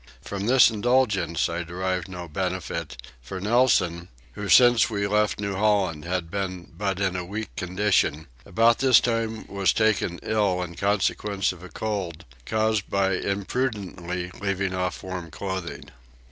[0.23, 6.05] From this indulgence I derived no benefit, for Nelson, who since we left New Holland
[6.05, 11.51] had been but in a weak condition, about this time was taken ill in consequence
[11.51, 15.91] of a cold caused by imprudently leaving off warm clothing.